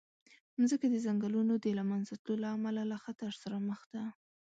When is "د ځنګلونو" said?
0.89-1.53